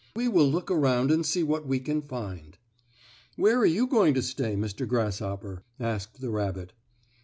"We 0.15 0.27
will 0.27 0.49
look 0.49 0.71
around 0.71 1.11
and 1.11 1.23
see 1.23 1.43
what 1.43 1.67
we 1.67 1.79
can 1.79 2.01
find." 2.01 2.57
"Where 3.35 3.59
are 3.59 3.67
you 3.67 3.85
going 3.85 4.15
to 4.15 4.23
stay, 4.23 4.55
Mr. 4.55 4.87
Grasshopper?" 4.87 5.61
asked 5.79 6.21
the 6.21 6.31
rabbit. 6.31 6.73